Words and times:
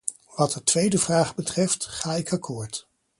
Wat 0.35 0.51
de 0.51 0.63
tweede 0.63 0.97
vraag 0.97 1.35
betreft, 1.35 1.85
ga 1.85 2.13
ik 2.15 2.31
akkoord. 2.31 2.87